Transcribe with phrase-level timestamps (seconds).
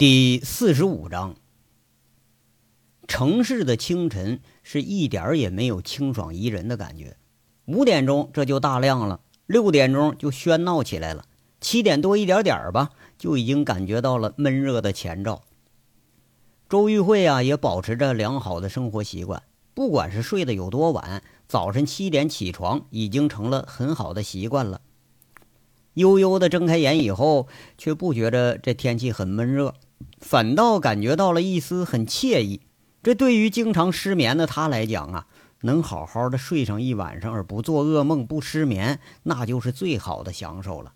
[0.00, 1.34] 第四十五章，
[3.06, 7.18] 城市的清晨是一点儿也没有清爽宜人的感觉。
[7.66, 11.26] 五点钟这就大亮了，六点钟就喧闹起来了，
[11.60, 15.42] 七点多一点点儿吧，就已经感觉到了闷热的前兆。
[16.66, 19.42] 周玉慧啊，也保持着良好的生活习惯，
[19.74, 24.80] 不管是睡得有多晚，早晨七点起床已经成了很好的习惯了。
[25.92, 29.74] 悠悠的睁开眼以后，却不觉着这天气很闷热。
[30.20, 32.60] 反倒感觉到了一丝很惬意，
[33.02, 35.26] 这对于经常失眠的他来讲啊，
[35.62, 40.92] 能好好的睡上一晚上而不做噩梦、不失眠，那就是最好的享受了。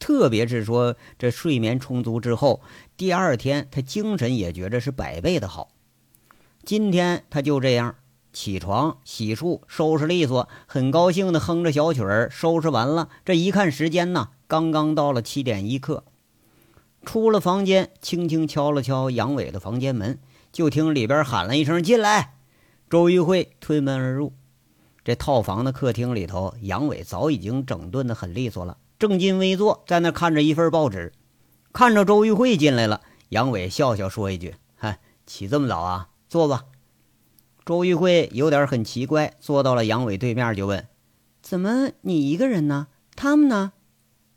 [0.00, 2.60] 特别是说这睡眠充足之后，
[2.96, 5.70] 第二天他精神也觉着是百倍的好。
[6.64, 7.94] 今天他就这样
[8.32, 16.04] 起床、洗漱、收拾利索，很高兴的哼着小曲儿，收拾完了，这一看时间呢，刚刚到了七点一刻。
[17.04, 20.18] 出了房间，轻轻敲了敲杨伟的房间门，
[20.52, 22.34] 就听里边喊了一声“进来”。
[22.90, 24.32] 周玉慧推门而入，
[25.04, 31.12] 这套房的客厅里头，杨伟早已经整顿的很利索了，正襟危坐在那看着一份报纸。
[31.72, 36.08] 看着周玉慧进来了，杨伟笑笑说一句：“嗨，起这么早啊？
[36.28, 36.64] 坐吧。”
[37.64, 40.88] 周玉慧有点很奇怪，坐到了杨伟对面，就问
[41.42, 42.88] ：“怎么你一个人呢？
[43.14, 43.72] 他们呢？”“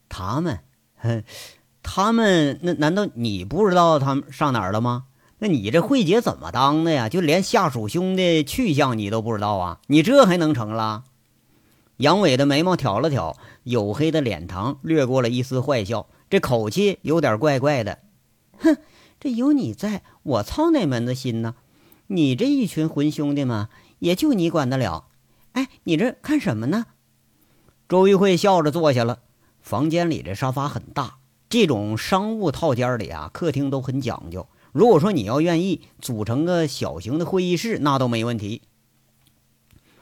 [0.08, 0.60] 他们，
[0.98, 1.24] 哼。”
[1.84, 5.06] 他们那难道你不知道他们上哪儿了吗？
[5.40, 7.10] 那你这慧姐怎么当的呀？
[7.10, 9.80] 就连下属兄弟去向你都不知道啊？
[9.88, 11.06] 你这还能成了？
[11.98, 18.00] 杨伟的眉毛挑了挑，黝黑的脸庞掠过了一丝坏笑，这口气有点怪怪的。
[18.60, 18.78] 哼，
[19.20, 21.56] 这有你在，我操哪门子心呢？
[22.08, 23.68] 你这一群混兄弟们，
[24.00, 25.06] 也就你管得了。
[25.54, 26.86] 哎，你这看什么呢？
[27.90, 29.20] 周玉慧笑着坐下了。
[29.62, 31.18] 房间里这沙发很大。
[31.52, 34.48] 这种商务套间里啊，客厅都很讲究。
[34.72, 38.62] 如果说你要愿意组成个小型的会议室，那都没问题。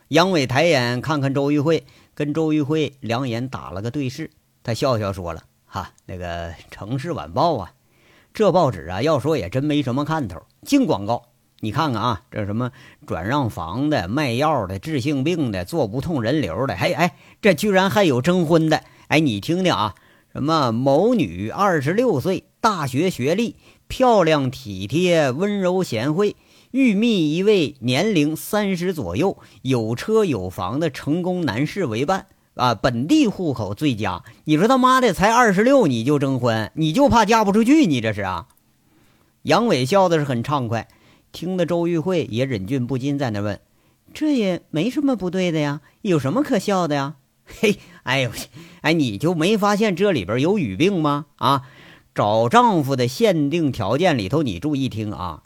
[0.10, 4.30] 杨伟抬眼看看周玉慧，跟周玉慧两眼打了个对视，
[4.62, 7.74] 他笑笑说了：“哈，那个《城市晚报》啊，
[8.32, 11.30] 这报纸啊，要说也真没什么看头，净广告。
[11.62, 12.72] 你看看啊，这什么
[13.08, 18.84] 转让房的、卖药的、治性病的、做不痛人流的，哎哎，这居然还有征婚的。
[19.08, 19.96] 哎，你听听啊。”
[20.32, 23.56] 什么某女二十六岁，大学学历，
[23.88, 26.36] 漂亮体贴，温柔贤惠，
[26.72, 32.76] 欲觅一位年龄三十左右，有车有房的成功男士为伴啊！
[32.76, 34.24] 本地户口最佳。
[34.44, 37.88] 你说他妈的才二十六你就征婚，你就怕嫁不出去？
[37.88, 38.48] 你这是啊？
[39.42, 40.88] 杨伟笑的是很畅快，
[41.32, 43.60] 听得周玉慧也忍俊不禁，在那问
[44.14, 47.16] ：“这也没什么不对的呀，有什么可笑的呀？”
[47.62, 48.30] 嘿，哎呦，
[48.82, 51.26] 哎，你就没发现这里边有语病吗？
[51.36, 51.64] 啊，
[52.16, 55.44] 找丈夫的限定条件里头，你注意听啊，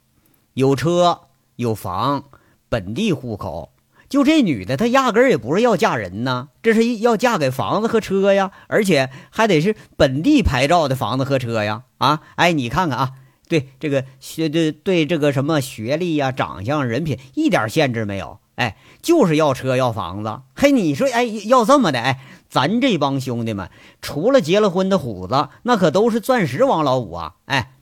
[0.53, 1.21] 有车
[1.55, 2.25] 有房，
[2.69, 3.69] 本地户口。
[4.09, 11.85] 就这女的，她压根儿也不是要嫁人呢，这是要嫁给房子和车呀，而且还得是本地牌照的房子和车呀。
[11.97, 13.11] 啊，哎，你看看啊，
[13.47, 18.39] 对这个学对对这个什么学历呀、长相、人品一点限制没有。
[18.55, 23.71] 哎，就是要车要房子，嘿，你说，哎，要这么的，哎，咱这帮兄弟们，
[24.01, 27.35] 除了结了婚的虎子，那可都是钻石王老五啊！
[27.45, 27.73] 哎，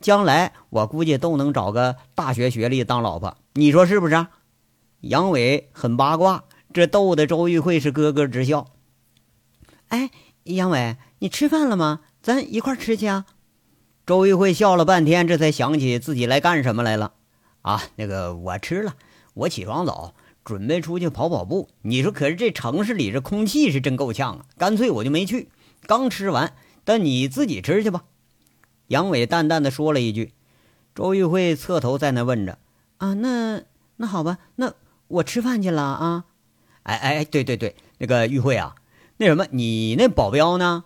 [0.00, 4.26] 将来我估计都能找个大学学历当老婆，你说是不是？
[5.00, 8.66] 杨伟很八卦，这逗得周玉慧是咯咯直笑。
[9.88, 10.10] 哎，
[10.44, 12.00] 杨伟，你吃饭了吗？
[12.20, 13.24] 咱一块吃去啊！
[14.04, 17.12] 周玉慧笑了半天，这才想起自己来干什么来了。
[17.62, 18.94] 啊，那个我吃了。
[19.34, 20.14] 我起床早，
[20.48, 21.68] 准备出去跑跑步。
[21.82, 24.46] 你说，可是这城市里这空气是真够呛啊！
[24.56, 25.50] 干脆我就没去。
[25.86, 26.54] 刚吃完，
[26.84, 28.04] 但你自己吃去吧。
[28.86, 30.32] 杨伟淡淡的说了一句。
[30.94, 32.58] 周玉慧侧头在那问着
[32.96, 33.60] ：“啊，那
[33.96, 34.72] 那好吧，那
[35.08, 36.24] 我吃饭去了啊。”
[36.84, 38.74] 哎哎，对对对，那个玉慧啊，
[39.18, 40.84] 那什么，你那保镖呢？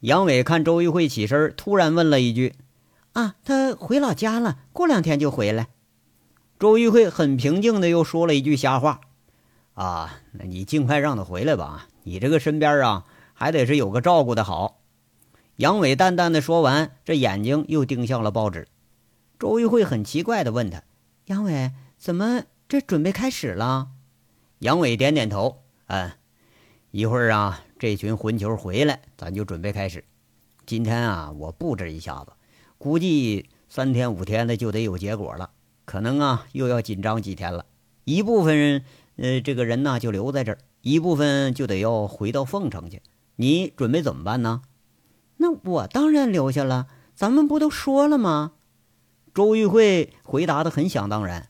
[0.00, 2.54] 杨伟看周玉慧起身，突然问了一句
[3.14, 5.68] ：“啊，他回老家了，过两天就回来。”
[6.58, 9.02] 周玉慧很平静的又说了一句瞎话
[9.74, 11.86] ：“啊，那你尽快让他回来吧。
[12.04, 13.04] 你这个身边啊，
[13.34, 14.80] 还得是有个照顾的好。”
[15.56, 18.68] 杨伟淡淡的说完，这眼睛又盯向了报纸。
[19.38, 20.82] 周玉慧很奇怪的问他
[21.26, 23.88] ：“杨伟，怎么这准备开始了？”
[24.60, 26.12] 杨伟点点头：“嗯，
[26.90, 30.04] 一会儿啊，这群混球回来，咱就准备开始。
[30.64, 32.32] 今天啊，我布置一下子，
[32.78, 35.50] 估计三天五天的就得有结果了。”
[35.86, 37.64] 可能啊，又要紧张几天了。
[38.04, 38.84] 一部分人，
[39.16, 43.00] 呃，这个人呢就留在这儿，一部分就得要回到凤城去。
[43.36, 44.60] 你准备怎么办呢？
[45.38, 46.88] 那我当然留下了。
[47.14, 48.52] 咱们不都说了吗？
[49.32, 51.48] 周玉慧回答的很想当然。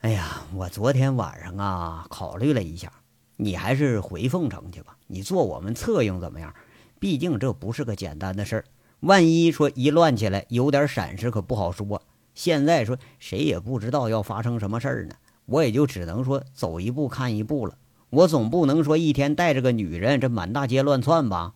[0.00, 2.92] 哎呀，我昨天晚上啊，考虑了一下，
[3.36, 4.98] 你还是回凤城去吧。
[5.06, 6.54] 你做我们策应怎么样？
[7.00, 8.64] 毕竟这不是个简单的事儿，
[9.00, 12.02] 万一说一乱起来，有点闪失可不好说。
[12.38, 17.78] 现在说谁也不知道要发生什么事儿呢，我也就只能说走一步看一步了。
[18.10, 21.54] 我总不能说一天带着个女人这满大街乱窜吧？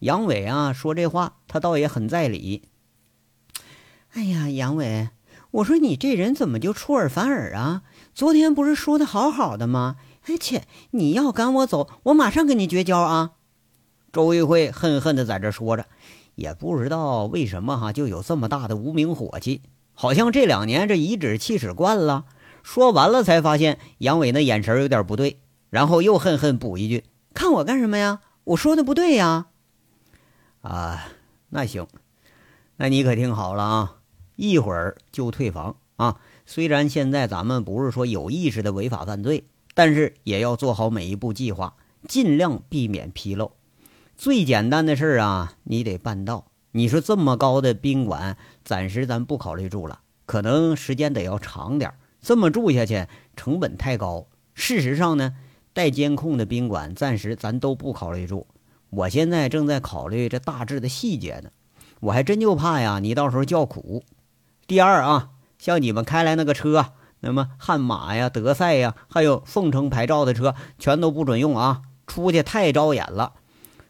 [0.00, 2.68] 杨伟啊，说这话他倒也很在理。
[4.12, 5.08] 哎呀，杨伟，
[5.52, 7.82] 我说你这人怎么就出尔反尔啊？
[8.12, 9.96] 昨天不是说的好好的吗？
[10.26, 13.32] 哎切，你要赶我走，我马上跟你绝交啊！
[14.12, 15.86] 周玉慧恨恨的在这说着，
[16.34, 19.62] 也不知道为什么哈，就有这么大的无名火气，
[19.94, 22.26] 好像这两年这颐指气使惯了。
[22.62, 25.40] 说完了才发现杨伟那眼神有点不对。
[25.70, 27.02] 然后又恨恨补一句
[27.34, 28.20] ：“看我干什么呀？
[28.44, 29.46] 我说的不对呀！”
[30.62, 31.08] 啊，
[31.48, 31.88] 那行，
[32.76, 33.96] 那你可听好了啊，
[34.36, 36.20] 一会儿就退房啊。
[36.46, 41.74] 虽然现在咱们不是说有意识的违法犯罪，但是也要做好每一步计划，
[42.06, 43.50] 尽量避免纰漏。
[44.16, 46.46] 最简单的事儿啊，你得办到。
[46.70, 53.06] 你说这么高的宾馆，暂时咱不考虑住了，可能时间得要长点这么住下去，
[53.36, 54.26] 成本太高。
[54.54, 55.36] 事实上呢。
[55.76, 58.46] 带监控的宾馆，暂时咱都不考虑住。
[58.90, 61.50] 我现在正在考虑这大致的细节呢。
[61.98, 64.04] 我还真就怕呀，你到时候叫苦。
[64.68, 71.82] 第二啊，像你们开来那个车，那么悍马呀、德赛呀，还有凤城牌照的车，全都不准用啊！
[72.06, 73.32] 出去太招眼了。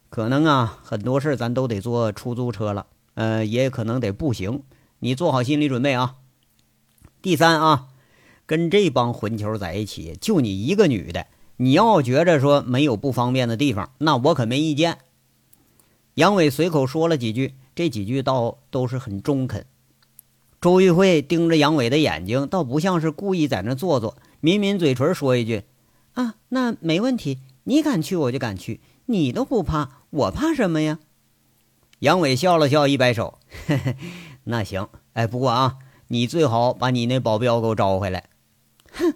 [0.08, 4.62] 可能啊，很多事咱都得坐出租车了，呃，也可能得步行。
[4.98, 6.16] 你做好心理准备啊。
[7.22, 7.88] 第三啊，
[8.46, 11.26] 跟这帮混球在一起，就你一个女的。
[11.56, 14.98] 你要觉着说没有不方便的地方，那我可没意见。
[16.14, 19.64] 杨伟随口说了几句，这几句倒都是很中肯。
[20.60, 25.62] 周玉慧盯着杨伟的眼睛，倒不像是故意在那做作，抿抿嘴唇说一句
[26.14, 30.98] ：“啊，那没问题，你敢去我就敢去，你都不怕，我怕什么呀？”
[32.04, 33.96] 杨伟笑了笑，一摆手：“嘿嘿，
[34.44, 35.78] 那行，哎，不过啊，
[36.08, 38.28] 你最好把你那保镖给我招回来。”
[38.92, 39.14] 哼。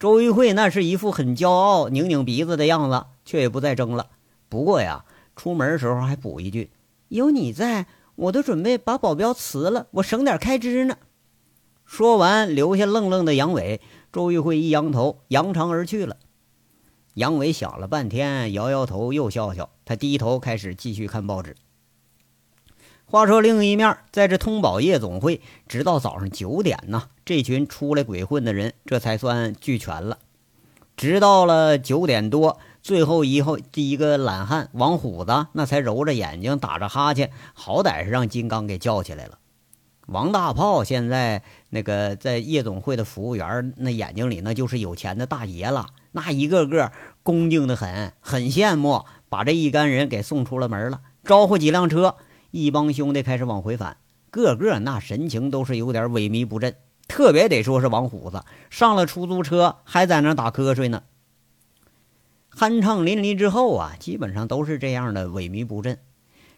[0.00, 4.08] 周玉慧那是一副很骄傲、拧拧鼻子的样子，却也不再争了。
[4.48, 5.04] 不过呀，
[5.36, 6.72] 出门时候还补一句
[7.06, 7.86] ：“有你在，
[8.16, 10.96] 我都准备把保镖辞了，我省点开支呢。”
[11.86, 13.80] 说完，留下愣愣的杨伟。
[14.12, 16.16] 周玉慧一扬头，扬长而去了。
[17.14, 19.70] 杨伟想了半天，摇摇头，又笑笑。
[19.84, 21.54] 他低头开始继续看报纸。
[23.10, 30.18] 话说另一面，在这通宝夜总会，直到早上九点呢，这群出来鬼混的人这才算聚全了。
[30.94, 39.38] 直到了九点多，最后一后第一个懒汉王虎子那才揉着眼睛打着哈欠，好歹是让金刚给叫起来了。
[40.08, 52.16] 王大炮现在那个在夜总会的服务员，那眼睛里那就是有钱的大爷了，那一个个恭敬的很，很羡慕，把这一干人给送出了门了，招呼几辆车。
[52.64, 53.96] 一帮兄弟开始往回返，
[54.30, 56.74] 个个那神情都是有点萎靡不振。
[57.06, 61.02] 特别得说是王虎子，上了出租车还在那打瞌睡呢。
[62.52, 65.98] 酣畅淋漓之后啊，基本上都是这样的萎靡不振。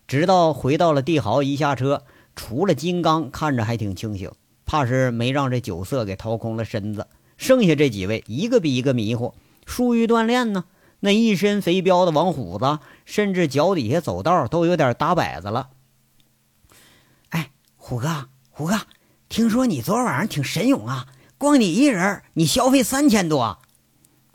[0.08, 2.02] 直到回到了帝豪，一下车，
[2.35, 4.30] 除了金刚看着还挺清醒，
[4.66, 7.07] 怕是没让这酒色给掏空了身子。
[7.37, 9.35] 剩下这几位，一个比一个迷糊，
[9.66, 10.64] 疏于锻炼呢。
[11.00, 15.69] 那一身肥膘的王虎子，甚至脚底下走道都有点打摆子了。
[17.90, 18.75] 虎哥，虎哥，
[19.28, 21.06] 听说你昨晚上挺神勇啊！
[21.37, 23.59] 光你一人，你消费三千多。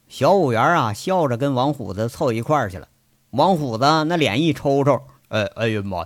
[0.10, 2.90] 小五元啊，笑着跟王虎子凑一块儿去了。
[3.30, 6.06] 王虎子那脸一抽抽，哎哎呀妈，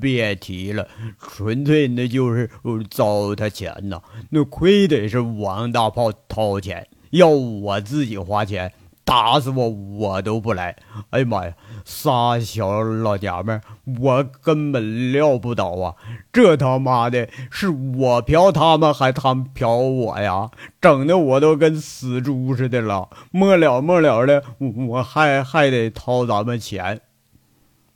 [0.00, 0.88] 别提了，
[1.20, 2.50] 纯粹那就是
[2.90, 4.02] 糟蹋钱呐！
[4.30, 8.72] 那亏得是王大炮掏钱，要我自己花钱。
[9.08, 10.76] 打死我，我都不来！
[11.08, 13.58] 哎呀妈呀，仨小老娘们，
[14.00, 15.94] 我根本料不倒啊！
[16.30, 20.50] 这他妈的是我嫖他们，还他们嫖我呀？
[20.78, 23.08] 整的我都跟死猪似的了。
[23.30, 27.00] 末了末了的，我还还得掏咱们钱。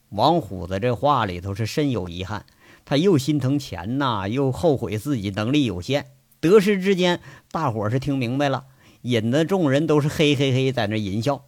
[0.09, 2.47] 王虎子这话里头是深有遗憾，
[2.87, 6.07] 他又心疼钱呐，又后悔自己能力有限。
[6.41, 8.65] 得失之间，大伙是听明白了。
[9.03, 11.45] 引得众人都是嘿嘿嘿在那淫笑。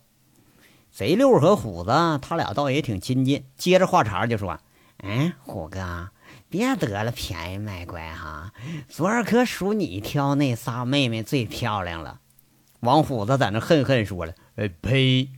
[0.92, 1.90] 贼六和虎子
[2.23, 4.61] 他俩倒也挺亲近，接着话茬就说
[5.02, 6.11] ：“嗯，虎哥，
[6.49, 8.52] 别得了便宜卖乖哈，
[8.88, 12.20] 昨儿可数你挑那仨妹妹最漂亮了。”
[12.80, 15.30] 王虎子在那恨恨说了：“呃，呸，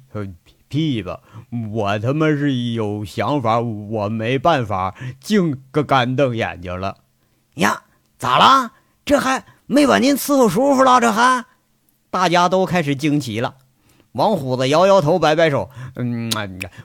[0.69, 1.21] 屁吧！
[1.73, 6.99] 我他妈是有想法，我没办法，净个干瞪眼睛了。
[7.55, 7.85] 呀，
[8.19, 8.73] 咋了？
[9.05, 11.01] 这还没把您伺候舒服了？
[11.01, 11.47] 这还？
[12.17, 13.57] 大家都开始惊奇了。
[14.13, 16.33] 王虎子摇摇头，摆摆手：“嗯，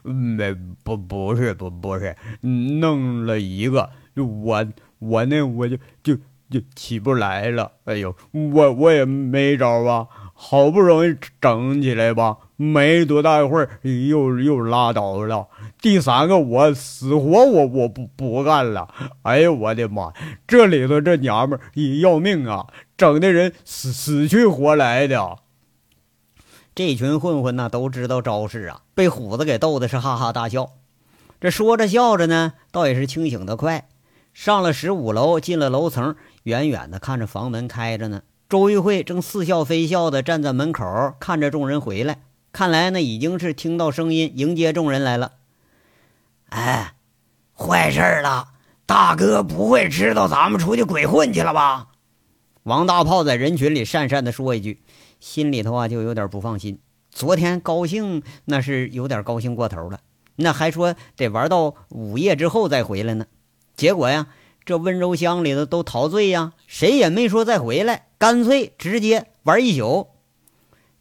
[0.04, 4.68] 没不不是不不是，弄了一个，就我
[5.00, 6.18] 我那我就就
[6.50, 7.72] 就起不来了。
[7.86, 15.48] 哎呦，我我也没招啊，好不容易整起来吧。”没多大一会儿，又又拉倒了。
[15.82, 18.88] 第三个，我死活我我不不干了。
[19.24, 20.14] 哎呦我的妈！
[20.48, 25.40] 这里头这娘们儿要命啊，整的人死死去活来的。
[26.76, 30.70] 这群混混呢，都知道招式啊，被虎子给逗的是哈哈大笑。
[31.40, 33.88] 这说着笑着呢，倒也是清醒的快。
[34.34, 38.22] 上了十五楼，进了楼层，远远的看着房门开着呢。
[38.48, 40.86] 周玉慧正似笑非笑的站在门口，
[41.20, 42.20] 看着众人回来。
[42.52, 45.34] 看来呢，已经是听到声音迎接众人来了。
[46.50, 46.94] 哎，
[47.56, 48.50] 坏事了！
[48.86, 51.88] 大哥不会知道咱们出去鬼混去了吧？
[52.64, 54.82] 王大炮在人群里讪讪地说一句，
[55.20, 56.80] 心里头啊就有点不放心。
[57.10, 60.02] 昨天高兴那是有点高兴过头了，
[60.36, 63.26] 那还说得玩到午夜之后再回来呢。
[63.76, 64.28] 结果呀，
[64.66, 70.10] 这温柔乡里头都陶醉呀，谁也没说再回来，干脆直接玩一宿。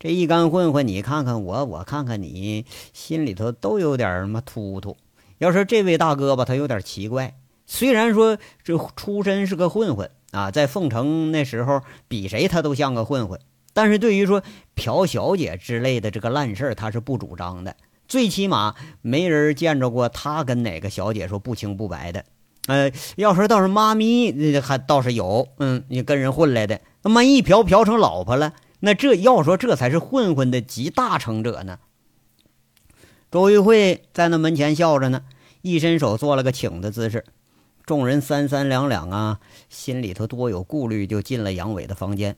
[0.02, 2.64] 这一干混混，你看看我，我看看你，
[2.94, 4.96] 心里头都有点什么突突。
[5.36, 7.34] 要说这位大哥吧，他有点奇怪。
[7.66, 13.38] 虽然说这出身是个混混啊，在凤城那时候比谁他都像个混混，
[13.74, 14.42] 但是对于说
[14.74, 17.76] 嫖小姐之类的这个烂事儿，他是不主张的。
[18.08, 22.24] 最起码没人见着过他跟哪个小姐说不清不白的。
[22.68, 28.54] 呃，要说倒是妈咪，还倒是有，嗯，你跟人混来的，那么一嫖嫖成老婆了。
[28.80, 31.78] 那这要说这才是混混的集大成者呢。
[33.30, 35.22] 周玉慧在那门前笑着呢，
[35.62, 37.24] 一伸手做了个请的姿势。
[37.86, 42.36] 众人三三两两啊，心里头多有顾虑，就进了杨伟的房间。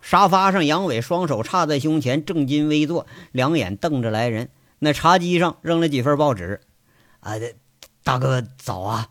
[0.00, 4.48] 沙发上，杨伟双手插在胸前，正襟危坐，两眼瞪着来人。
[4.78, 6.60] 那茶几上扔了几份报纸。
[7.20, 7.34] 啊，
[8.02, 9.08] 大哥早啊！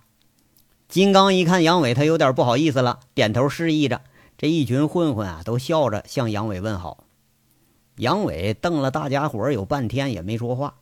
[0.88, 4.02] 金刚一看杨伟，他有点不好意思了，点头示意着。
[4.40, 7.04] 这一群混混啊，都笑着向杨伟问好。
[7.98, 10.76] 杨伟瞪了大家伙有半天也没说话，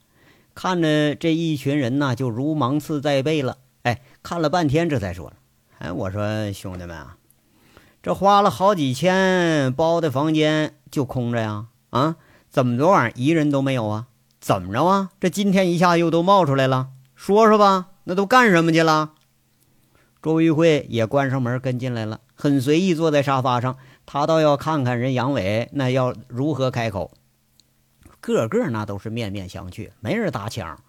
[0.53, 3.57] 看着这一群人呢，就如芒刺在背了。
[3.81, 5.37] 哎，看了半天，这才说了
[5.79, 7.17] ：“哎，我说兄弟们啊，
[8.03, 11.65] 这花了好几千包的房间就空着呀？
[11.89, 12.17] 啊，
[12.51, 14.05] 怎么昨晚一人都没有啊？
[14.39, 15.09] 怎么着啊？
[15.19, 16.89] 这今天一下又都冒出来了？
[17.15, 19.13] 说说吧，那都干什么去了？”
[20.21, 22.19] 周玉慧也关上门跟进来了。
[22.37, 27.11] 很随意坐在沙发上，他倒要看看人杨伟那要如何开口。
[28.21, 30.79] 个个那都是面面相觑，没人搭腔。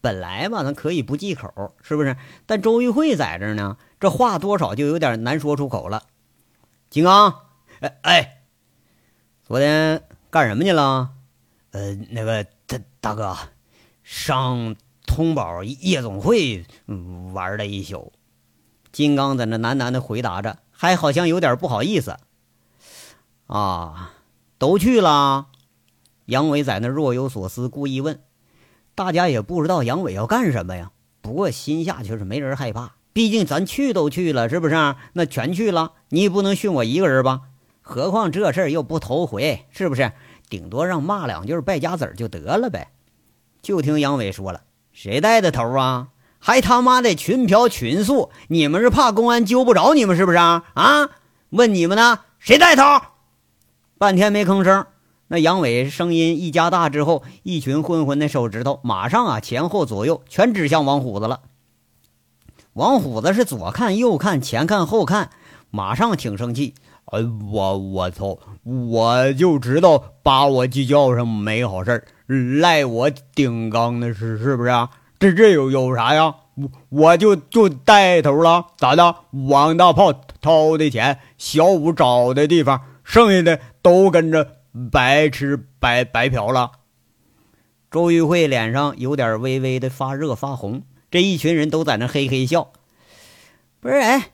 [0.00, 2.16] 本来嘛，他可以不忌口，是不是？
[2.46, 6.04] 但周玉慧在这呢，这话多少就有点难说出口了。
[6.90, 7.34] 金刚，
[7.80, 8.42] 哎哎，
[9.42, 11.10] 昨天干什么去了？
[11.70, 13.36] 呃，那个大大哥，
[14.02, 16.64] 上通宝夜总会
[17.32, 18.12] 玩了一宿。
[18.92, 20.58] 金刚在那喃喃的回答着。
[20.76, 22.18] 还好像有点不好意思，
[23.46, 24.12] 啊，
[24.58, 25.46] 都去了。
[26.26, 28.20] 杨伟在那若有所思，故意问。
[28.94, 30.90] 大家也不知道杨伟要干什么呀。
[31.20, 34.96] 不过心下却是没人害怕，毕竟咱去都去了，是不是？
[35.14, 37.42] 那全去了，你也不能训我一个人吧？
[37.80, 40.12] 何况这事儿又不头回，是不是？
[40.48, 42.92] 顶多让骂两句败家子儿就得了呗。
[43.62, 46.08] 就听杨伟说了：“谁带的头啊？”
[46.46, 48.28] 还他妈的群嫖群宿！
[48.48, 50.64] 你们是怕公安揪不着你们是不是啊？
[50.74, 51.08] 啊！
[51.48, 52.82] 问你们呢，谁带头？
[53.96, 54.84] 半天没吭声。
[55.28, 61.40] 那杨伟声音一加大之后，一群混混的手指头马上啊前后左右全指向王虎子了。
[62.74, 65.30] 王虎子是左看右看前看后看，
[65.70, 66.74] 马上挺生气。
[67.06, 67.20] 哎，
[67.50, 68.38] 我我操！
[68.64, 74.90] 我就知道把我记叫上没好事赖我顶缸的事是不是啊？
[75.24, 76.34] 这这有有啥呀？
[76.54, 79.16] 我我就就带头了，咋的？
[79.48, 80.12] 王大炮
[80.42, 84.58] 掏的钱，小五找的地方，剩下的都跟着
[84.92, 86.72] 白吃白白嫖了。
[87.90, 92.70] 周玉慧脸上有点微微的发热发红，这一群人都在那嘿嘿笑。
[93.80, 94.32] 不是，哎，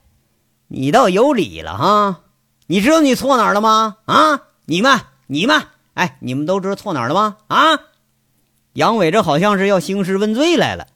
[0.67, 2.23] 你倒有理了哈！
[2.67, 3.95] 你知道你错哪儿了吗？
[4.05, 5.61] 啊，你们，你们，
[5.93, 7.37] 哎，你们都知道错哪儿了吗？
[7.47, 7.79] 啊！
[8.73, 10.87] 杨伟这好像是要兴师问罪来了，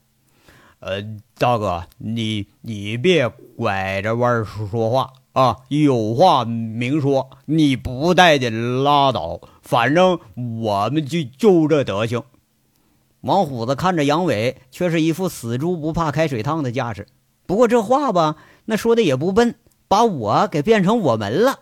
[0.80, 1.04] 呃，
[1.38, 10.20] 大哥，你你别拐着弯说话啊，有话明说，你不带劲拉倒，反正
[10.62, 12.24] 我们就就这德行。
[13.20, 17.08] 王虎子看着杨伟，却是一副死猪不怕开水烫的架势。
[17.46, 19.56] 不过这话吧，那说的也不笨，
[19.90, 21.60] 把我给变成我们了。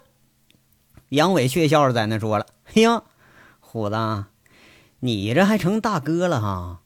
[1.10, 3.02] 杨伟却笑着在那说了：“哎呀，
[3.60, 4.26] 虎子，
[5.04, 6.80] 你这还成大哥了哈？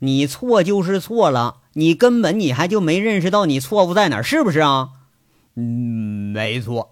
[0.00, 4.90] 你错就是错了，你根本你还就没认识到你错误在哪儿，是不是啊
[5.56, 6.90] ？”“嗯，没错，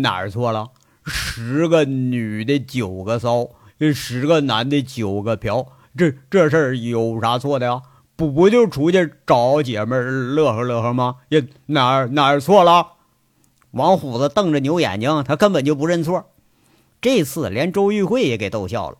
[0.00, 0.68] 哪儿错了？
[1.04, 3.50] 十个女的九个骚，
[3.94, 7.82] 十个男的九个嫖，这这事儿有啥错的呀？”
[8.16, 11.16] 不不就出去找姐妹乐呵乐呵吗？
[11.28, 12.92] 也哪儿哪儿错了？
[13.72, 16.24] 王虎子瞪着牛眼睛，他根本就不认错。
[17.02, 18.96] 这次连周玉慧也给逗笑了。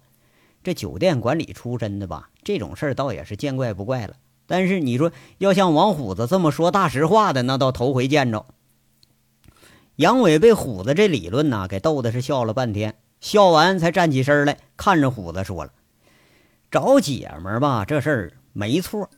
[0.65, 4.15] 这酒店管理出身的吧，这种事儿倒也是见怪不怪了。
[4.47, 8.47] 但是你说要像王虎子这么说大实话的，那倒头回见着。
[9.97, 15.71] 杨伟被虎子这理论呢给逗的是笑了半天，笑完才站起身来，看着虎子说了
[16.71, 19.11] ：“找姐们儿吧，这事儿。”没错，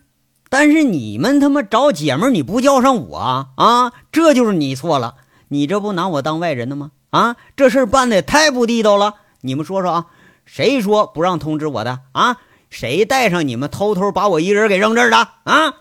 [0.49, 3.93] 但是你们他妈找姐们儿你不叫上我啊啊！
[4.11, 5.17] 这就是你错了，
[5.49, 6.93] 你这不拿我当外人的吗？
[7.11, 9.17] 啊，这事儿办的也太不地道了！
[9.43, 10.07] 你们说说啊，
[10.47, 12.39] 谁说不让通知我的啊？
[12.71, 15.75] 谁带上你们偷偷把我一人给扔这儿的啊？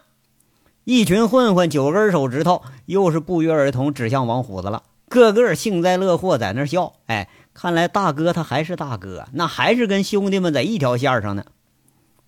[0.84, 6.94] 一群混混九根手指头又是不约而同指向王虎子了，个个幸灾乐祸在那笑。
[7.08, 11.46] 哎，看来大哥他还是大哥，那还是跟兄弟们在一条线上呢。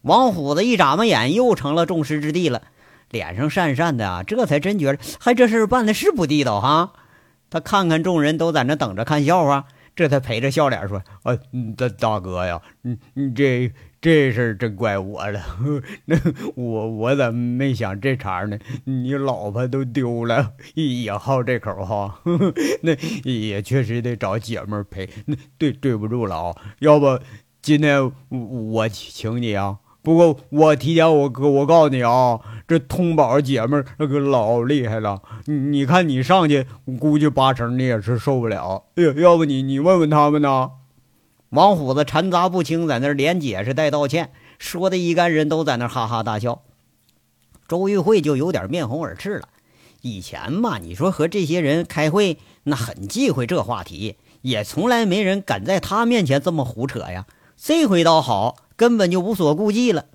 [0.01, 2.63] 王虎子一眨巴眼，又成了众矢之的了，
[3.11, 6.93] 脸上讪讪的啊，这才真觉着，还这事办的是不地道哈。
[7.49, 9.65] 他看看众人都在那等着看笑话，
[9.97, 11.35] 这才陪着笑脸说：“啊，
[11.75, 15.41] 大大哥呀，你你这这事儿真怪我了，
[16.05, 16.15] 那
[16.55, 18.59] 我我咋没想这茬呢？
[18.83, 22.21] 你老婆都丢了，也好这口哈，
[22.83, 27.19] 那也确实得找姐们陪，那对对不住了啊，要不
[27.59, 36.65] 今天我请你啊。”不过我提前我哥我告诉你啊，这通宝姐们那个老厉害了，你你看你上去，
[36.97, 38.85] 估计八成你也是受不了。
[38.95, 40.71] 哎呀，要不你你问问他们呢？
[41.49, 46.61] 王虎子掺杂不清，在那连解释带道歉，说的一干人都在那哈哈大笑。
[47.67, 49.49] 周玉慧就有点面红耳赤了。
[50.03, 57.25] 以前嘛，你说和这些人开会，那很忌讳这话题，也从来没人敢在他面前这么胡扯呀。
[57.57, 58.55] 这回倒好。
[58.77, 60.05] 根本就无所顾忌了。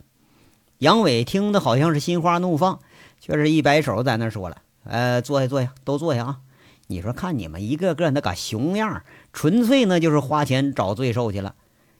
[0.78, 2.78] 杨伟听的好像是心花怒放，
[3.20, 4.56] 却是一摆手在那说了
[4.88, 6.38] ：“呃，坐下，坐下，都坐下啊！
[6.86, 11.54] 你说看你们一个个那个熊样，纯粹那就是花钱找罪受去了。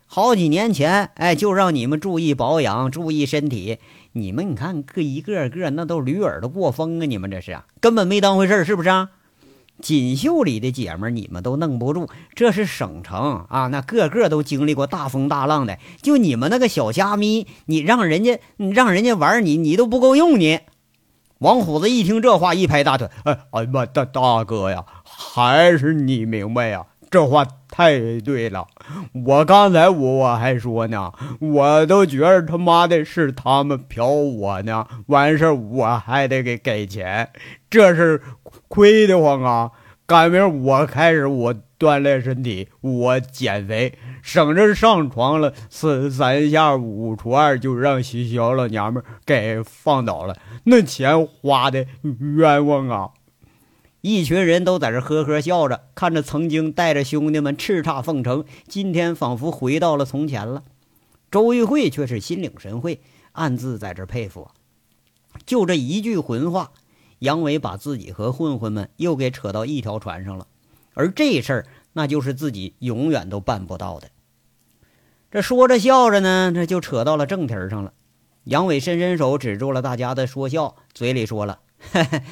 [0.07, 3.79] 好几年前，哎，就让你们注意保养，注意身体。
[4.12, 7.07] 你们你看，个一个个那都驴耳朵过风啊！
[7.07, 9.11] 你们这是啊，根本没当回事是不是啊？”
[9.83, 12.09] 锦绣里的姐们，你们都弄不住。
[12.35, 15.79] 这是省城啊，那个个都经历过大风大浪的。
[16.01, 20.38] 就你们那个小虾米，你让人家，让人家玩你，你都不够用。
[20.38, 20.61] 你
[21.38, 26.87] 王虎子一听这话，一拍大腿：“哎，哎妈，大大哥呀，还是你明白呀？
[27.12, 28.66] 这话太对了。
[29.27, 34.85] 我刚才我我还说呢，我都觉得他妈的是他们嫖我呢。
[35.07, 37.31] 完事我还得给给钱，
[37.70, 38.20] 这是。”
[38.68, 39.70] 亏得慌啊！
[40.07, 51.87] 赶明我开始我锻炼身体，我减肥，省着上床了，三三下五除二就让小老娘们给放倒了，那钱花的
[52.37, 53.11] 冤枉啊！
[54.02, 60.64] 一群人都在这呵呵笑着，看着曾经带着兄弟们叱咤凤城，今天仿佛回到了从前了。
[61.30, 64.50] 周玉慧却是心领神会，暗自在这佩服，
[65.46, 66.72] 就这一句混话。
[67.20, 70.48] 杨伟把自己和混混们又给扯到一条船上了，
[70.94, 74.08] 而这事儿那就是自己永远都办不到的。
[75.30, 77.92] 这说着笑着呢，这就扯到了正题上了。
[78.42, 81.60] 杨伟伸伸手指住了大家的说笑，嘴里说了
[81.92, 82.22] ：“嘿嘿，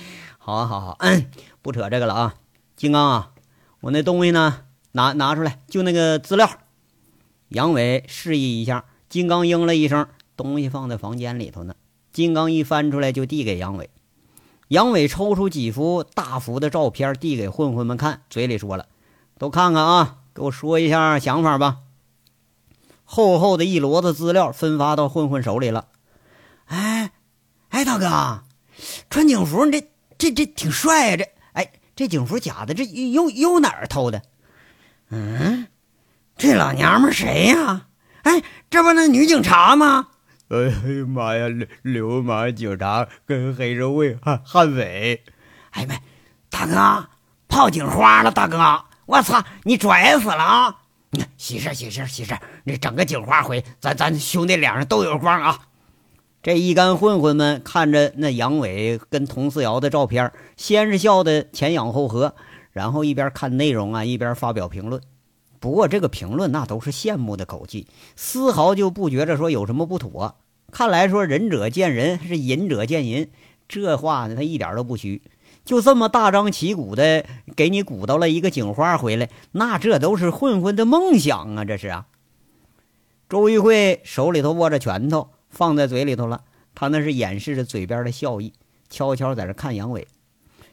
[0.43, 2.35] 好啊好好，嗯不扯这个了啊。
[2.75, 3.33] 金刚啊，
[3.81, 4.63] 我那东西呢？
[4.93, 6.51] 拿拿出来，就那个资料。”
[7.51, 11.75] 杨伟示意一下，金刚应了一声：“东西放在房间里头呢。”
[12.11, 13.91] 金刚一翻出来就递给杨伟。
[14.69, 18.87] 杨伟抽出几幅大幅的照片，递给混混们看，嘴里说了
[19.39, 21.81] ：“都看看啊，给我说一下想法吧。”
[23.05, 25.89] 厚厚的一摞子资料分发到混混手里了。
[26.67, 27.13] 哎，
[27.69, 28.45] 哎，大哥，
[29.11, 29.90] 穿警服，你这
[30.21, 31.17] 这这挺帅啊！
[31.17, 34.23] 这，哎，这警服假的，这又又哪儿偷的？
[35.09, 35.67] 嗯，
[36.37, 37.87] 这老娘们谁呀？
[38.23, 40.09] 哎，这不那女警察吗？
[40.49, 41.49] 哎呀妈呀！
[41.49, 45.25] 流流氓警察跟黑社会悍悍匪，
[45.71, 45.95] 哎妈，
[46.51, 47.09] 大哥
[47.49, 48.31] 泡警花了！
[48.31, 50.77] 大哥，我操，你拽死了啊！
[51.11, 55.59] 你看，喜事喜事喜事，你整个警花回，咱咱兄弟脸上都有光啊！
[56.43, 62.35] 这一干混混们看着那杨伟跟佟四瑶的照片，先是笑得前仰后合，
[62.71, 65.03] 然后一边看内容啊，一边发表评论。
[65.59, 70.37] 不过这个评论那都是羡慕的口气，丝毫就不觉着说有什么不妥。
[70.73, 73.29] 看来说仁者见仁，是仁者见仁，
[73.69, 75.21] 这话呢他一点都不虚。
[75.67, 81.67] 就这么大张旗鼓的给你鼓捣了一个警花回来，那这都是混混的梦想啊！
[81.67, 82.07] 这是啊。
[83.29, 85.29] 周玉慧手里头握着拳头。
[85.51, 88.55] 放在嘴里头了，他那是掩饰着嘴边的笑意，
[88.89, 90.09] 悄悄在这看杨伟。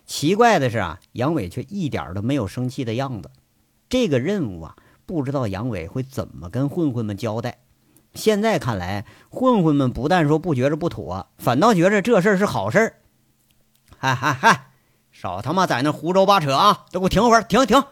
[0.05, 3.29] 奇怪的是啊，杨伟却一点都没有生气的样子。
[3.89, 7.57] 这个任务啊，不知道杨伟会怎么跟混混们交代。
[8.13, 12.95] 现在看来，混混们不但说不觉着不妥，反倒觉着这事儿是好事儿。
[13.97, 14.71] 嗨嗨嗨，
[15.11, 16.85] 少他妈在那胡诌八扯啊！
[16.91, 17.83] 都给我停会儿，停停！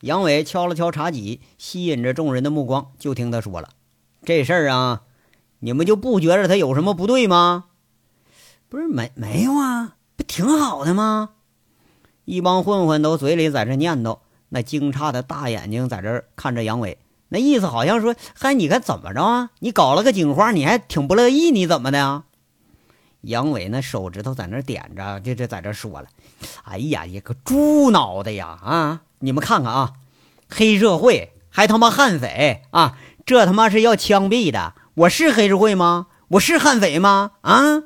[0.00, 3.70] 杨伟敲了敲茶几，吸引着众人的目光，就听他说了
[4.24, 5.02] ：“这事儿啊。”
[5.64, 7.64] 你们就不觉着他有什么不对吗？
[8.68, 11.30] 不是没没有啊，不挺好的吗？
[12.26, 14.18] 一帮混混都嘴里在这念叨，
[14.50, 16.98] 那惊诧的大眼睛在这看着杨伟，
[17.30, 19.50] 那意思好像说：“嗨，你看怎么着啊？
[19.60, 22.24] 你搞了个警花，你还挺不乐意，你怎么的呀？”
[23.22, 26.08] 杨伟那手指头在那点着，这这在这说了
[26.64, 28.48] ：“哎呀，一个猪脑袋呀！
[28.62, 29.94] 啊，你们看看啊，
[30.46, 36.06] 黑社会还他妈悍匪啊，这他妈是要枪毙的。”我是黑社会吗？
[36.28, 37.32] 我是悍匪吗？
[37.40, 37.82] 啊！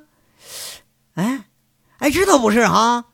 [1.15, 1.47] 哎，
[2.01, 3.07] 哎，这倒不是哈。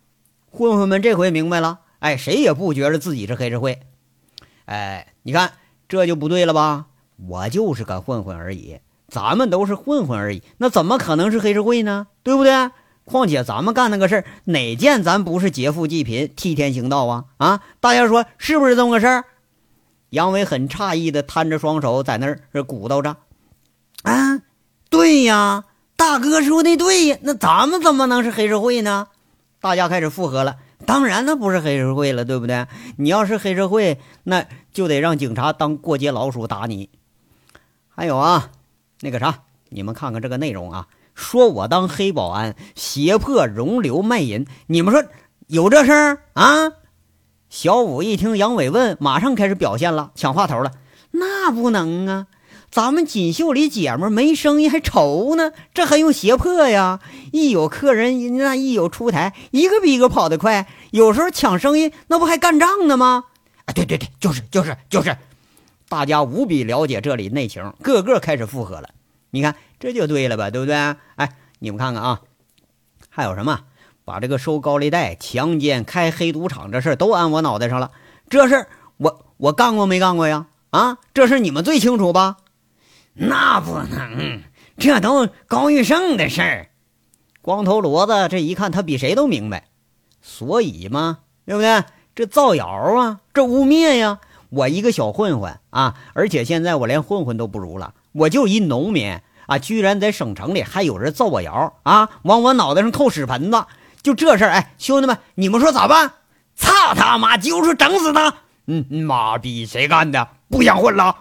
[0.51, 3.79] 混混们这回明白了，哎，谁也不觉得自己是黑社会。
[4.65, 5.53] 哎，你看
[5.89, 6.87] 这就不对了吧？
[7.29, 12.09] 我就是个混混而已，咱们都是混混而已，那怎么可能是黑社会呢？
[12.25, 12.71] 对不对？
[13.05, 17.27] 况且咱们干那个事儿，哪件咱不是劫富济贫、替天行道啊？
[17.37, 17.61] 啊！
[17.79, 19.25] 大家说是不是这么个事儿？
[20.11, 23.19] 杨伟很诧异的摊着双手在那儿鼓捣着。
[24.05, 24.41] 啊，
[24.91, 25.65] 对呀，
[25.97, 29.09] 大哥说的对呀，那咱们怎么能是黑社会呢？
[29.61, 30.57] 大家开始附和了。
[30.87, 32.67] 当然，那不是黑社会了，对不对？
[32.99, 36.91] 你要是黑社会，那就得让警察当过街老鼠打你。
[37.89, 38.51] 还有啊，
[39.01, 39.39] 那个啥，
[39.71, 45.03] 你们看看这个内容啊，说我当黑保安胁迫容留卖淫，你们说
[45.47, 46.73] 有这事儿啊？
[47.49, 50.73] 小五一听杨伟问，马上开始表现了，抢话头了。
[51.13, 52.27] 那不能啊。
[52.75, 56.99] 咱们锦绣里姐们没生意还愁呢，这还用胁迫呀？
[57.31, 60.67] 一有客人，那一有出台，一个比一个跑得快。
[60.91, 63.27] 有时候抢生意，那不还干仗呢吗？
[63.67, 65.17] 啊，对对对，就是就是就是，
[65.89, 68.89] 大家无比了解这里内情，个个开始附和了。
[69.31, 70.75] 你看这就对了吧，对不对？
[71.15, 72.23] 哎，你们看看啊，
[73.09, 73.61] 还有什么？
[74.05, 77.93] 把这个收高利贷、强奸、开黑赌场这事都安我脑袋上了。
[78.29, 80.47] 这事我我干过没干过呀？
[80.71, 82.39] 啊，这事你们最清楚吧？
[83.15, 84.43] 那不能，
[84.77, 86.69] 这都高玉胜的事儿。
[87.41, 89.69] 光头骡子这一看，他比谁都明白，
[90.21, 91.85] 所以嘛，对不对？
[92.15, 94.19] 这造谣啊，这污蔑呀！
[94.51, 103.65] 我一个小混混啊，而且现在我连混混都不如了，我就一农民啊，居然在省城里还有人造我谣啊，往我脑袋上扣屎盆子！
[104.03, 106.13] 就这事儿，哎，兄弟们，你们说咋办？
[106.55, 108.35] 操他妈，就是整死他！
[108.67, 110.29] 嗯，妈逼，谁干的？
[110.49, 111.17] 不想混了。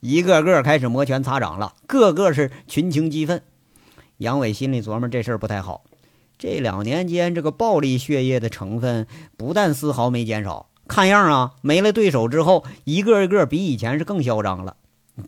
[0.00, 3.42] 一个个开始摩拳擦掌了，个个是群情激愤。
[4.16, 5.84] 杨伟心里琢磨这事儿不太好。
[6.38, 14.76] 这两年间，这个暴力血液的成分不但丝毫没减少，看样啊，没了对手之后，一个一个比以前是更嚣张了。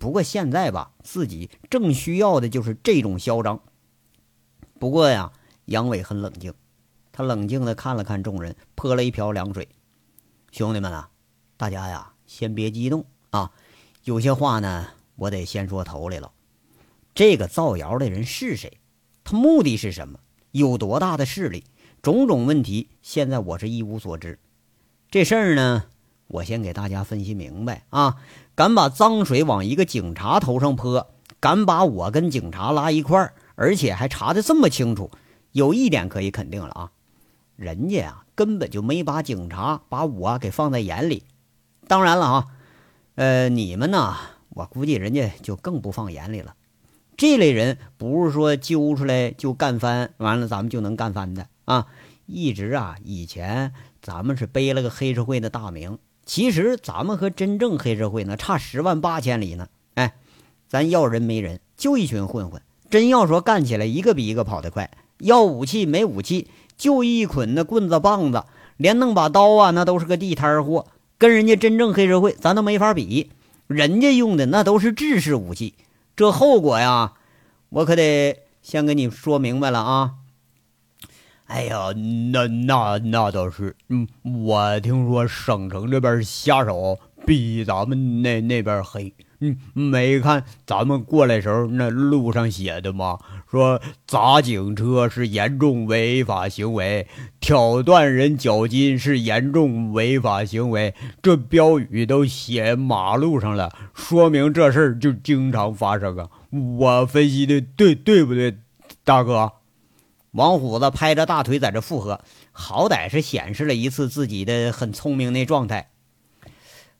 [0.00, 3.60] 不过现在吧，自己正需要的就是这种嚣张。
[4.78, 5.32] 不过呀，
[5.66, 6.54] 杨伟很冷静，
[7.12, 9.68] 他冷静地看了看众人，泼了一瓢凉水
[10.50, 11.10] ：“兄弟们啊，
[11.58, 13.50] 大家呀，先别激动啊。”
[14.04, 16.32] 有些话呢，我得先说头来了。
[17.14, 18.78] 这个造谣的人是谁？
[19.22, 20.18] 他目的是什么？
[20.50, 21.62] 有多大的势力？
[22.02, 24.40] 种种问题，现在我是一无所知。
[25.08, 25.84] 这事儿呢，
[26.26, 28.16] 我先给大家分析明白啊！
[28.56, 35.12] 敢把脏水往一个警察头上泼，敢把我跟警察拉一块儿，而且还查的这么清楚，
[35.52, 36.90] 有一点可以肯定了啊，
[37.54, 41.22] 人家啊根本就没把警察把我给放在眼里。
[41.86, 42.46] 当然了啊。
[43.14, 44.16] 呃，你们呢？
[44.54, 46.54] 我估计人家就更不放眼里了。
[47.14, 51.86] 这类人不是说揪出来就干翻，完了咱们就能干翻的啊！
[52.24, 59.68] 一直啊，以前咱们是背了个黑社会的大名，其实咱们和真正黑社会呢差十万八千里呢。
[59.94, 60.14] 哎，
[60.66, 62.62] 咱要人没人，就一群混混。
[62.88, 64.90] 真要说干起来，一个比一个跑得快。
[65.18, 66.48] 要武器没武器，
[66.78, 68.44] 就一捆那棍子棒子，
[68.78, 70.86] 连弄把刀啊，那都是个地摊货。
[71.22, 73.30] 跟人家真正黑社会，咱都没法比。
[73.68, 75.74] 人家用的那都是制式武器，
[76.16, 77.12] 这后果呀，
[77.68, 80.14] 我可得先跟你说明白了啊。
[81.46, 81.92] 哎呀，
[82.32, 89.14] 那那那倒是，嗯，我听说省城这边下手比咱们那那边黑。
[89.44, 93.18] 嗯，没看咱们过来时候那路上写的吗？
[93.50, 97.08] 说砸警车是严重违法行为，
[97.40, 100.94] 挑断人脚筋是严重违法行为。
[101.20, 106.28] 这标语都写马路上了，说明这事儿就经常发生啊。
[106.78, 108.56] 我分析的对对不对，
[109.02, 109.54] 大哥？
[110.30, 112.20] 王虎子拍着大腿在这附和，
[112.52, 115.90] 好歹是显示了一次自己的很聪明那状态。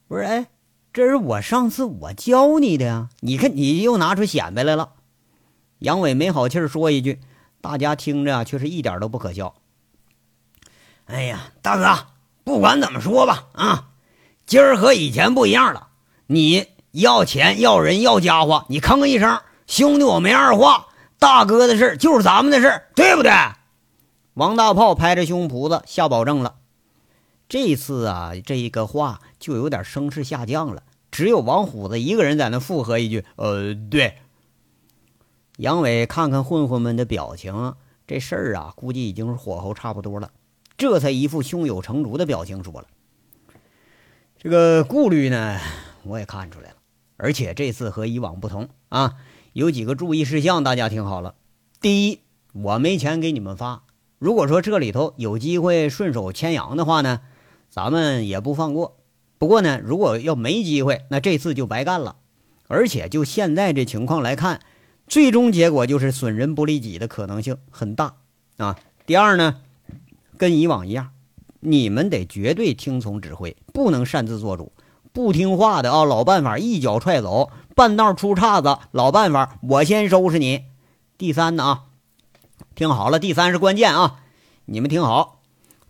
[0.08, 0.46] 不是，哎。
[0.92, 4.90] 这是我上次我教你的呀，你看你又拿出显摆来了。
[5.78, 7.18] 杨伟没好气儿说一句，
[7.62, 9.54] 大家听着啊却是一点都不可笑。
[11.06, 12.06] 哎呀，大哥，
[12.44, 13.88] 不管怎么说吧，啊，
[14.44, 15.88] 今儿和以前不一样了。
[16.26, 20.88] 你要钱要人要家伙，你吭一声，兄弟我没二话。
[21.18, 23.32] 大哥的事就是咱们的事对不对？
[24.34, 26.56] 王大炮拍着胸脯子下保证了。
[27.52, 30.84] 这次啊，这一个话就有点声势下降了。
[31.10, 34.14] 只有王虎子一个人在那附和一句：“呃，对。”
[35.58, 37.74] 杨伟看看混混们的表情，
[38.06, 40.30] 这事儿啊，估计已经是火候差不多了，
[40.78, 42.86] 这才一副胸有成竹的表情说了
[44.40, 45.60] ：“这个顾虑呢，
[46.04, 46.76] 我也看出来了，
[47.18, 49.16] 而且这次和以往不同啊，
[49.52, 51.34] 有几个注意事项，大家听好了。
[51.82, 52.20] 第一，
[52.54, 53.84] 我没钱给你们发，
[54.18, 57.20] 如果说这里头有机会顺手牵羊的话呢。”
[57.72, 58.98] 咱们也不放过，
[59.38, 62.16] 不过呢，如果要没机会，那这次就白干了。
[62.68, 64.60] 而且就现在这情况来看，
[65.06, 68.16] 最终结果就是损人不利己的可能性很大
[68.58, 68.78] 啊。
[69.06, 69.62] 第二呢，
[70.36, 71.12] 跟以往一样，
[71.60, 74.72] 你们得绝对听从指挥，不能擅自做主。
[75.14, 80.64] 不听话的啊，老办法一脚踹走，半道出岔子，老办法我先收拾你。
[81.16, 81.84] 第三呢啊，
[82.74, 84.20] 听好了，第三是关键啊，
[84.66, 85.40] 你们听好，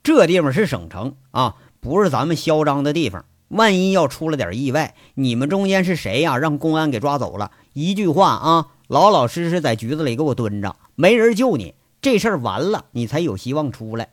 [0.05, 1.57] 这地方是省城啊。
[1.83, 6.39] 不是咱们嚣张的地方，万一要出了点意外，你们中间是谁呀？
[6.39, 7.51] 让公安给抓走了？
[7.73, 14.11] 一句话啊，老老实实在局子里给我蹲着，没人救你，这事儿完了，你才有希望出来。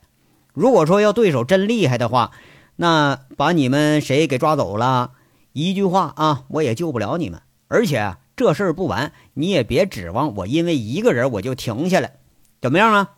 [0.52, 2.32] 如果说要对手真厉害的话，
[2.74, 5.12] 那把你们谁给抓走了？
[5.52, 7.40] 一句话啊，我也救不了你们。
[7.68, 12.14] 而且这事儿不完，你也别指望我因为一个人我就停下来，
[12.60, 13.10] 怎么样啊？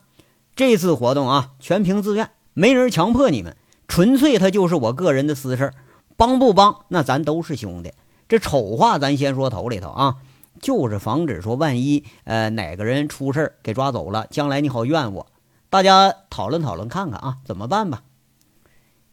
[0.55, 3.57] 这次活动啊，全凭自愿，没人强迫你们。
[3.87, 5.73] 纯粹他就是我个人的私事
[6.15, 7.93] 帮不帮那咱都是兄弟。
[8.27, 10.17] 这丑话咱先说头里头啊，
[10.61, 15.27] 就是防止说万一呃哪个人出事给抓走了，将来你好怨我。
[15.69, 18.03] 大家讨论讨论看看啊，怎么办吧？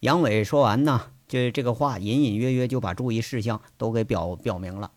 [0.00, 4.92] 杨伟说完呢，就这个话隐隐约约就把注意事项都给表表明了。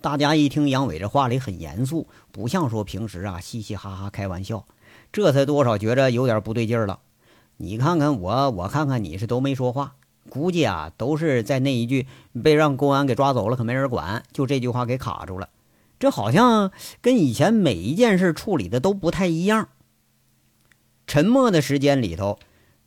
[0.00, 4.66] 大家一听杨伟这话里很严肃，不像说平时啊嘻嘻哈哈开玩笑，
[5.12, 7.00] 这才多少觉着有点不对劲了。
[7.60, 9.96] 你看看我，我看看你是都没说话，
[10.30, 12.06] 估计啊都是在那一句
[12.42, 15.48] 被让公安给抓走了，可没人管，就这句话给卡住了。
[15.98, 16.70] 这好像
[17.02, 19.70] 跟以前每一件事处理的都不太一样。
[21.08, 22.38] 沉默的时间里头，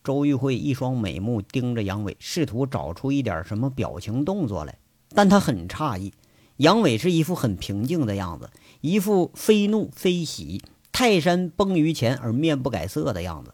[0.05, 4.77] 周玉慧一双美目盯着杨伟，试图找出一点什么表情动作来，
[5.09, 6.13] 但他很诧异，
[6.55, 10.61] 杨伟是一副很平静的样子，一副非怒非喜，
[10.93, 13.53] 泰山崩于前而面不改色的样子。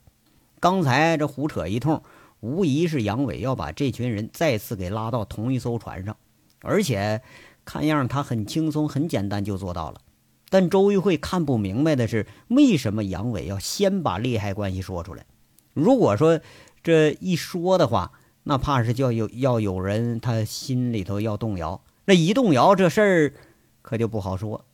[0.59, 2.01] 刚才这胡扯一通，
[2.39, 6.17] 无疑是杨伟要把这群人再次给拉到同一艘船上，
[6.61, 7.21] 而且
[7.63, 10.01] 看样他很轻松、很简单就做到了。
[10.49, 15.25] 但周玉慧看不明白的是，为什么杨伟要先把利害关系说出来？
[15.73, 16.39] 如果说
[16.81, 23.33] 这一说的话，那怕是叫有要有人他心里头要动摇，那一动摇，这事儿
[23.81, 24.65] 可就不好说。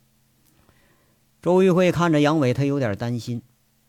[1.42, 3.42] 周玉慧看着杨伟，他有点担心。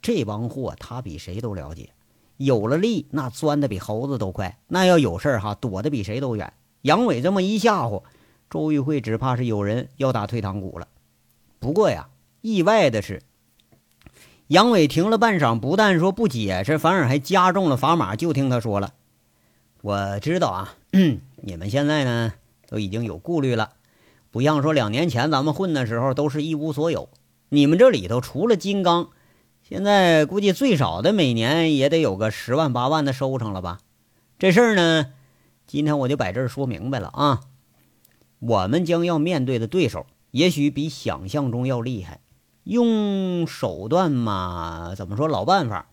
[0.05, 1.89] 这帮货他比谁都了解，
[2.37, 6.53] 有了利那钻的比猴子都快，那要有事儿哈躲得比谁都远。
[6.83, 8.03] 杨伟这么一吓唬，
[8.47, 10.87] 周玉慧只怕是有人要打退堂鼓了。
[11.57, 12.09] 不过呀，
[12.41, 13.23] 意外的是，
[14.45, 18.15] 杨伟停了半晌，不但说不解释，反而还加重了砝码。
[18.15, 18.93] 就听他说了
[19.81, 20.75] ：“我知道啊，
[21.41, 22.33] 你们现在呢
[22.67, 23.71] 都已经有顾虑了，
[24.29, 27.09] 不像说两年前咱们混的时候都是一无所有。
[27.49, 29.09] 你们这里头除了金刚。”
[29.67, 33.79] 现在估计最少的每年也得有个十万八万的收成了吧？
[34.37, 35.07] 这事儿呢，
[35.65, 37.41] 今天我就摆这儿说明白了啊。
[38.37, 42.19] 我们将要面对的对手，也许比想象中要厉害。
[42.63, 45.87] 用手段嘛，怎么说老办法，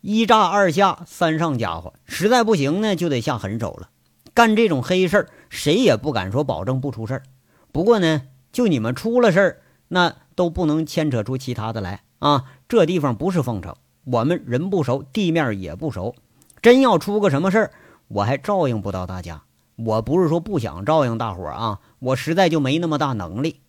[0.00, 3.90] 一炸二下三上家伙，实在不行呢，就得下狠手了。
[4.32, 7.22] 干这种黑事儿，谁也不敢说保证不出事儿。
[7.72, 8.22] 不过呢，
[8.52, 12.44] 就你们出了事儿，那都不能牵扯出其他的来啊！
[12.72, 16.14] 这地方不是凤城，我们人不熟，地面也不熟，
[16.62, 17.70] 真要出个什么事儿，
[18.08, 19.42] 我还照应不到大家。
[19.76, 23.60] 我不是说不想照应大伙儿啊，我实在就没那么大能力。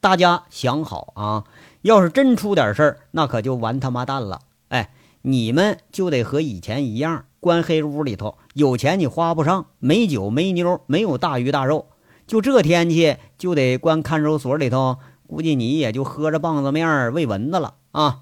[0.00, 1.44] 大家想好啊，
[1.82, 4.40] 要是真出点事儿，那可就完他妈蛋了。
[4.68, 4.90] 哎，
[5.20, 11.88] 你们就得和以前一样，关黑屋里头，有钱你花不上，没酒没妞，没有大鱼大肉。
[12.26, 18.20] 就这天气，就得关看守所里头，估计你也就喝着棒子面喂蚊子了啊。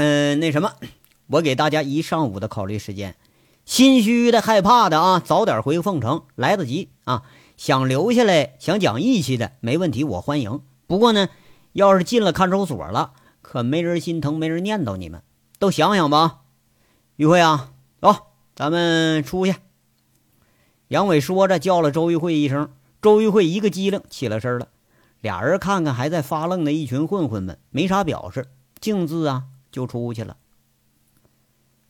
[0.00, 0.74] 嗯，那什么，
[1.26, 3.16] 我给大家一上午的考虑时间，
[3.64, 7.24] 心虚的、害怕的啊，早点回凤城，来得及啊。
[7.56, 10.60] 想留下来、想讲义气的，没问题，我欢迎。
[10.86, 11.28] 不过呢，
[11.72, 15.20] 要是进了看守所了，可没人心疼，没人念叨你们，
[15.58, 16.42] 都想想吧。
[17.16, 18.14] 玉慧啊，走，
[18.54, 19.56] 咱们出去。
[20.86, 22.70] 杨伟说着，叫了周玉慧一声。
[23.02, 24.68] 周玉慧一个机灵，起了身了。
[25.20, 28.46] 俩人看看还在发愣的一群混混们，没啥表示，
[28.80, 29.46] 静自啊
[29.78, 30.36] 就出去了。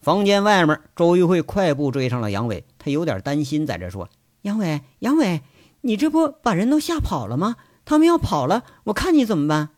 [0.02, 4.10] 房间外面，周玉慧快步追上了杨伟，他有点担心，在这说
[4.42, 5.40] ：“杨伟，杨伟，
[5.80, 7.56] 你这不把人都吓跑了吗？
[7.86, 9.70] 他们要跑了，我看你怎么办？”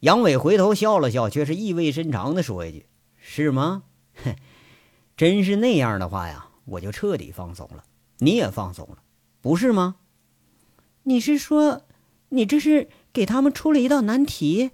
[0.00, 2.86] 杨伟回头笑了笑，却是意味深长的说一句
[3.18, 3.82] ：“是吗？
[4.22, 4.36] 哼，
[5.16, 7.82] 真是那样的话呀，我就彻底放松了，
[8.18, 8.98] 你也放松了，
[9.40, 9.96] 不是吗？”
[11.02, 11.82] 你是说，
[12.28, 14.70] 你这是给他们出了一道难题？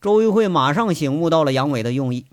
[0.00, 2.24] 周玉慧马上醒悟到了杨伟的用意。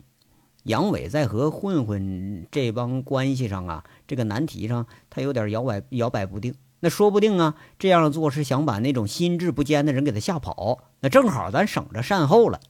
[0.63, 6.55] 杨伟在和混混这帮关系上啊，这个难题上，他有点摇摆摇摆不定。
[6.79, 10.79] 那说不定啊，这样做是想把那种心智不坚的人给他吓跑。
[11.01, 12.61] 那正好咱省着善后了。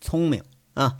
[0.00, 0.42] 聪明
[0.74, 0.98] 啊！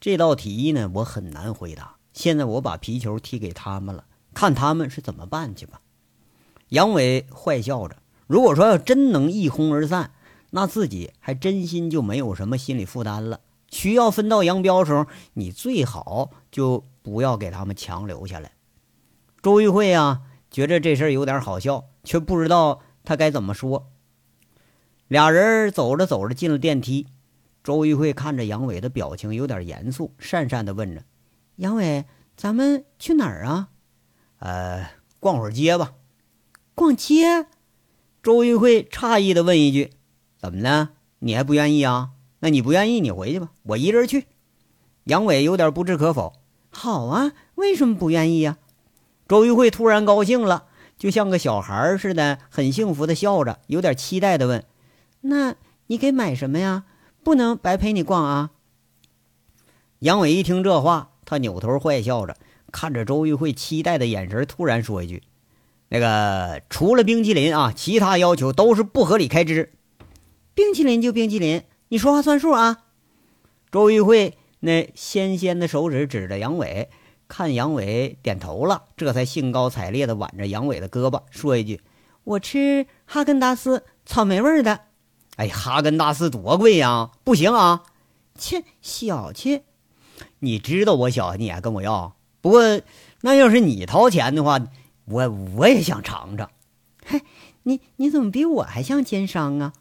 [0.00, 1.96] 这道题呢，我很难回答。
[2.12, 5.80] 现在我把皮球踢给他们了，看他们是怎么办去吧。
[6.68, 7.96] 杨伟坏笑着
[8.28, 10.12] ：“如果说要真能一哄而散，
[10.50, 13.40] 那自己还真心就没有什么心理负担了。
[13.68, 18.52] 需要分道扬镳的时候，你最好就不要给他们强留下来。”
[19.42, 23.90] 周玉慧啊，觉着这事儿有点好笑，却不知道他该怎么说。
[25.08, 27.06] 俩人走着走着进了电梯，
[27.64, 31.04] 周玉慧看着杨伟的表情有点严肃，讪讪的问着
[31.56, 32.04] ：“杨伟，
[32.36, 33.70] 咱们去哪儿啊
[34.40, 35.94] ？”“呃，逛会儿街吧。”
[36.74, 37.46] 逛街，
[38.22, 39.92] 周玉慧诧异的问一句
[40.40, 40.90] ：“怎么了？
[41.18, 42.10] 你还不愿意啊？
[42.38, 44.26] 那你不愿意，你回去吧，我一人去。”
[45.04, 46.32] 杨伟有点不置可否。
[46.70, 48.56] “好啊，为什么不愿意呀？”
[49.28, 50.64] 周玉慧突然高兴了，
[50.96, 54.64] 就像个小孩似的，很幸福的笑着，有点期待的问
[55.22, 55.56] ：“那
[55.88, 56.84] 你给买什么呀？
[57.22, 58.50] 不能白陪你逛啊！”
[60.00, 62.36] 杨伟一听这话，他扭头坏笑着，
[62.72, 65.22] 看着周玉慧期待的眼神，突然说一句。
[65.88, 69.72] 那个除了冰淇淋啊，其他要求都是不合理开支。
[70.60, 72.84] 冰淇淋就冰淇淋，你说话算数啊！
[73.72, 76.90] 周玉慧那纤纤的手指指着杨伟，
[77.28, 81.80] 看杨伟点头了，这才兴高采烈地挽着杨伟的胳膊，说一句
[82.24, 84.80] ：“我吃哈根达斯草莓味的。”
[85.36, 87.12] 哎，哈根达斯多贵呀！
[87.24, 87.84] 不行啊！
[88.38, 89.62] 切，小气！
[90.40, 92.16] 你知道我小，你还跟我要？
[92.42, 92.82] 不过
[93.22, 94.60] 那要是你掏钱的话。
[95.06, 96.50] 我我也想尝尝，
[97.06, 97.22] 嘿，
[97.62, 99.72] 你你怎么比我还像奸商啊？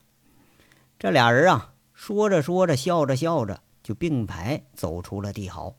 [0.99, 5.73] 这俩人啊，说着说着，笑着笑着，就并排走出了帝豪。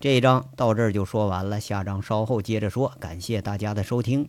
[0.00, 2.92] 这一章到这儿就说完了，下章稍后接着说。
[2.98, 4.28] 感谢大家的收听。